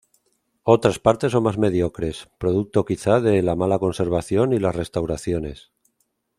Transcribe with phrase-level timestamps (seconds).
[0.63, 5.73] Otras partes son más mediocres, producto quizá de la mala conservación y las restauraciones.